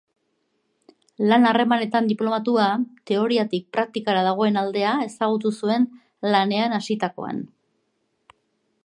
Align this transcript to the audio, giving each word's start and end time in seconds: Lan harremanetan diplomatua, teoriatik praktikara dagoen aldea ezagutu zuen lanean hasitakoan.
Lan 1.31 1.43
harremanetan 1.49 2.07
diplomatua, 2.11 2.69
teoriatik 3.11 3.67
praktikara 3.77 4.25
dagoen 4.29 4.57
aldea 4.63 4.95
ezagutu 5.11 5.53
zuen 5.61 5.87
lanean 6.37 6.75
hasitakoan. 6.79 7.45